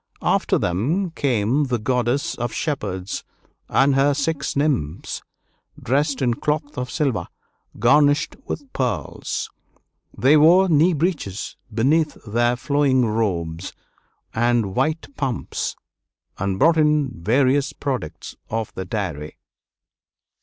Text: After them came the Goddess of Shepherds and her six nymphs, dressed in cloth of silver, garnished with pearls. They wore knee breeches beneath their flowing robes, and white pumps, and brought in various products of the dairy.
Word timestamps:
After 0.23 0.57
them 0.57 1.11
came 1.11 1.65
the 1.65 1.77
Goddess 1.77 2.33
of 2.33 2.51
Shepherds 2.51 3.23
and 3.69 3.93
her 3.93 4.15
six 4.15 4.55
nymphs, 4.55 5.21
dressed 5.79 6.23
in 6.23 6.33
cloth 6.33 6.75
of 6.75 6.89
silver, 6.89 7.27
garnished 7.77 8.35
with 8.47 8.73
pearls. 8.73 9.51
They 10.17 10.37
wore 10.37 10.69
knee 10.69 10.93
breeches 10.93 11.55
beneath 11.71 12.17
their 12.25 12.55
flowing 12.55 13.05
robes, 13.05 13.73
and 14.33 14.73
white 14.75 15.05
pumps, 15.17 15.75
and 16.39 16.57
brought 16.57 16.77
in 16.77 17.11
various 17.23 17.71
products 17.71 18.35
of 18.49 18.73
the 18.73 18.85
dairy. 18.85 19.37